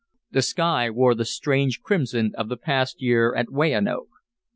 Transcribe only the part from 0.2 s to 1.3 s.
The sky wore the